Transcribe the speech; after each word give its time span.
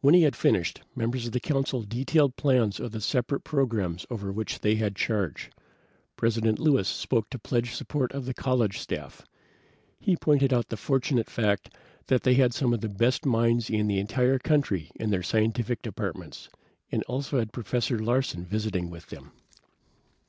When 0.00 0.14
he 0.14 0.22
had 0.22 0.36
finished, 0.36 0.80
members 0.94 1.26
of 1.26 1.32
the 1.32 1.40
Council 1.40 1.82
detailed 1.82 2.36
plans 2.36 2.78
of 2.78 2.92
the 2.92 3.00
separate 3.00 3.42
programs 3.42 4.06
over 4.08 4.30
which 4.30 4.60
they 4.60 4.76
had 4.76 4.94
charge. 4.94 5.50
President 6.14 6.60
Lewis 6.60 6.86
spoke 6.86 7.28
to 7.30 7.38
pledge 7.40 7.74
support 7.74 8.12
of 8.12 8.26
the 8.26 8.32
college 8.32 8.78
staff. 8.78 9.22
He 9.98 10.16
pointed 10.16 10.52
out 10.52 10.68
the 10.68 10.76
fortunate 10.76 11.28
fact 11.28 11.68
that 12.06 12.22
they 12.22 12.34
had 12.34 12.54
some 12.54 12.72
of 12.72 12.80
the 12.80 12.88
best 12.88 13.26
minds 13.26 13.68
in 13.68 13.88
the 13.88 13.98
entire 13.98 14.38
country 14.38 14.92
in 14.94 15.10
their 15.10 15.24
scientific 15.24 15.82
departments, 15.82 16.48
and 16.92 17.02
also 17.08 17.40
had 17.40 17.52
Professor 17.52 17.98
Larsen 17.98 18.44
visiting 18.44 18.88
with 18.88 19.06
them. 19.08 19.32